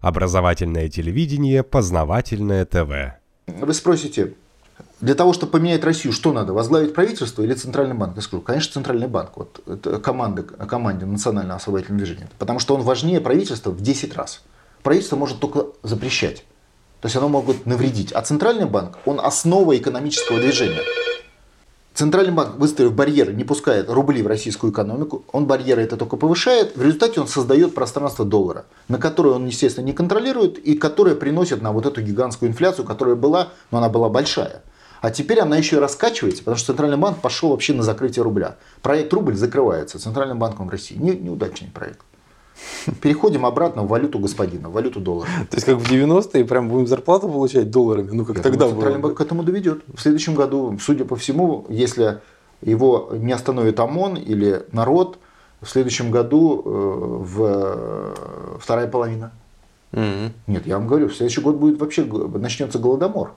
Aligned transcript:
Образовательное 0.00 0.88
телевидение, 0.88 1.62
познавательное 1.62 2.64
ТВ. 2.64 3.16
Вы 3.46 3.74
спросите, 3.74 4.34
для 5.00 5.14
того, 5.14 5.32
чтобы 5.32 5.52
поменять 5.52 5.84
Россию, 5.84 6.12
что 6.12 6.32
надо? 6.32 6.52
Возглавить 6.52 6.94
правительство 6.94 7.42
или 7.42 7.54
Центральный 7.54 7.94
банк? 7.94 8.16
Я 8.16 8.22
скажу, 8.22 8.42
конечно, 8.42 8.74
Центральный 8.74 9.08
банк. 9.08 9.30
Вот 9.36 9.60
это 9.66 9.98
команда, 10.00 10.42
команде 10.42 11.06
Национального 11.06 11.56
освободительного 11.56 12.04
движения. 12.04 12.28
Потому 12.38 12.58
что 12.58 12.74
он 12.74 12.82
важнее 12.82 13.20
правительства 13.20 13.70
в 13.70 13.80
10 13.80 14.16
раз. 14.16 14.42
Правительство 14.82 15.16
может 15.16 15.40
только 15.40 15.66
запрещать. 15.82 16.44
То 17.00 17.06
есть 17.06 17.16
оно 17.16 17.28
может 17.28 17.64
навредить. 17.66 18.12
А 18.12 18.22
Центральный 18.22 18.66
банк, 18.66 18.98
он 19.04 19.20
основа 19.20 19.76
экономического 19.76 20.40
движения. 20.40 20.82
Центральный 21.98 22.32
банк, 22.32 22.58
выставив 22.58 22.94
барьеры, 22.94 23.34
не 23.34 23.42
пускает 23.42 23.90
рубли 23.90 24.22
в 24.22 24.28
российскую 24.28 24.72
экономику, 24.72 25.24
он 25.32 25.48
барьеры 25.48 25.82
это 25.82 25.96
только 25.96 26.16
повышает, 26.16 26.76
в 26.76 26.80
результате 26.80 27.20
он 27.20 27.26
создает 27.26 27.74
пространство 27.74 28.24
доллара, 28.24 28.66
на 28.86 28.98
которое 28.98 29.30
он, 29.30 29.46
естественно, 29.46 29.84
не 29.84 29.92
контролирует 29.92 30.58
и 30.58 30.76
которое 30.76 31.16
приносит 31.16 31.60
на 31.60 31.72
вот 31.72 31.86
эту 31.86 32.00
гигантскую 32.00 32.52
инфляцию, 32.52 32.86
которая 32.86 33.16
была, 33.16 33.48
но 33.72 33.78
она 33.78 33.88
была 33.88 34.08
большая. 34.08 34.62
А 35.00 35.10
теперь 35.10 35.40
она 35.40 35.56
еще 35.56 35.74
и 35.74 35.80
раскачивается, 35.80 36.44
потому 36.44 36.56
что 36.56 36.66
Центральный 36.68 36.98
банк 36.98 37.20
пошел 37.20 37.50
вообще 37.50 37.72
на 37.72 37.82
закрытие 37.82 38.22
рубля. 38.22 38.58
Проект 38.80 39.12
рубль 39.12 39.34
закрывается 39.34 39.98
Центральным 39.98 40.38
банком 40.38 40.70
России. 40.70 40.94
Не, 40.94 41.16
неудачный 41.16 41.72
проект. 41.74 42.02
Переходим 43.00 43.46
обратно 43.46 43.82
в 43.82 43.88
валюту 43.88 44.18
господина, 44.18 44.68
в 44.68 44.72
валюту 44.72 45.00
доллара. 45.00 45.28
То 45.50 45.56
есть 45.56 45.66
как 45.66 45.76
в 45.76 45.90
90-е 45.90 46.44
прям 46.44 46.68
будем 46.68 46.86
зарплату 46.86 47.28
получать 47.28 47.70
долларами? 47.70 48.10
Ну 48.12 48.24
как 48.24 48.36
Я 48.36 48.42
тогда 48.42 48.66
думаю, 48.66 48.74
Центральный 48.74 49.00
банк 49.00 49.18
к 49.18 49.20
этому 49.20 49.42
доведет. 49.42 49.82
В 49.94 50.00
следующем 50.00 50.34
году, 50.34 50.78
судя 50.80 51.04
по 51.04 51.16
всему, 51.16 51.66
если 51.68 52.20
его 52.62 53.10
не 53.12 53.32
остановит 53.32 53.78
ОМОН 53.78 54.16
или 54.16 54.62
народ, 54.72 55.18
в 55.60 55.68
следующем 55.68 56.10
году 56.10 56.62
э, 56.64 56.70
в 57.24 57.42
э, 57.44 58.58
вторая 58.60 58.86
половина. 58.86 59.32
Мгм. 59.92 60.32
Нет, 60.46 60.66
я 60.66 60.78
вам 60.78 60.86
говорю, 60.86 61.08
в 61.08 61.14
следующий 61.14 61.40
год 61.40 61.56
будет 61.56 61.80
вообще 61.80 62.04
начнется 62.04 62.78
голодомор. 62.78 63.32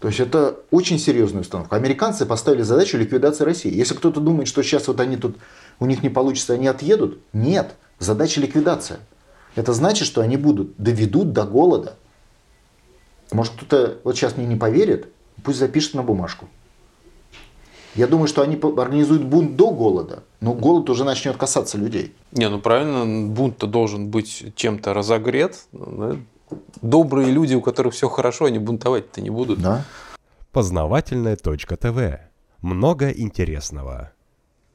То 0.00 0.08
есть 0.08 0.20
это 0.20 0.58
очень 0.70 0.98
серьезная 0.98 1.40
установка. 1.40 1.76
Американцы 1.76 2.26
поставили 2.26 2.62
задачу 2.62 2.98
ликвидации 2.98 3.44
России. 3.44 3.74
Если 3.74 3.94
кто-то 3.94 4.20
думает, 4.20 4.48
что 4.48 4.62
сейчас 4.62 4.86
вот 4.86 5.00
они 5.00 5.16
тут, 5.16 5.36
у 5.80 5.86
них 5.86 6.02
не 6.02 6.10
получится, 6.10 6.52
они 6.52 6.66
отъедут, 6.66 7.18
нет, 7.32 7.74
задача 8.04 8.40
ликвидация. 8.40 9.00
Это 9.54 9.72
значит, 9.72 10.06
что 10.06 10.20
они 10.20 10.36
будут, 10.36 10.76
доведут 10.76 11.32
до 11.32 11.44
голода. 11.44 11.96
Может 13.32 13.54
кто-то 13.54 13.98
вот 14.04 14.16
сейчас 14.16 14.36
мне 14.36 14.46
не 14.46 14.56
поверит, 14.56 15.08
пусть 15.42 15.58
запишет 15.58 15.94
на 15.94 16.02
бумажку. 16.02 16.48
Я 17.94 18.08
думаю, 18.08 18.26
что 18.26 18.42
они 18.42 18.56
организуют 18.56 19.22
бунт 19.22 19.56
до 19.56 19.70
голода, 19.70 20.24
но 20.40 20.52
голод 20.52 20.90
уже 20.90 21.04
начнет 21.04 21.36
касаться 21.36 21.78
людей. 21.78 22.12
Не, 22.32 22.48
ну 22.48 22.60
правильно, 22.60 23.32
бунт-то 23.32 23.66
должен 23.66 24.08
быть 24.08 24.52
чем-то 24.56 24.94
разогрет. 24.94 25.66
да. 25.72 26.16
Добрые 26.82 27.30
люди, 27.30 27.54
у 27.54 27.60
которых 27.60 27.94
все 27.94 28.08
хорошо, 28.08 28.44
они 28.46 28.58
бунтовать-то 28.58 29.20
не 29.20 29.30
будут. 29.30 29.60
Да? 29.60 29.84
Познавательное 30.52 31.36
точка 31.36 31.76
ТВ. 31.76 32.20
Много 32.60 33.10
интересного. 33.10 34.12